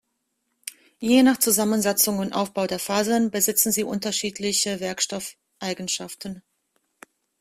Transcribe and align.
Je 0.99 1.21
nach 1.21 1.37
Zusammensetzung 1.37 2.17
und 2.17 2.33
Aufbau 2.33 2.65
der 2.65 2.79
Fasern 2.79 3.29
besitzen 3.29 3.71
sie 3.71 3.83
unterschiedliche 3.83 4.79
Werkstoffeigenschaften. 4.79 6.41